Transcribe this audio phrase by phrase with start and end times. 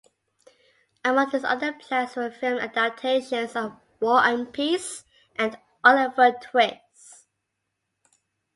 [1.05, 5.03] Among his other plans were film adaptations of "War and Peace"
[5.35, 7.27] and "Oliver Twist".